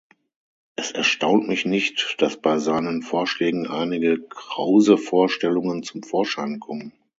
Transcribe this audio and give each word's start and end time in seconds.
Es 0.77 0.89
erstaunt 0.89 1.47
mich 1.47 1.63
nicht, 1.63 2.15
dass 2.17 2.35
bei 2.35 2.57
seinen 2.57 3.03
Vorschlägen 3.03 3.67
einige 3.67 4.19
krause 4.19 4.97
Vorstellungen 4.97 5.83
zum 5.83 6.01
Vorschein 6.01 6.59
kommen. 6.59 6.91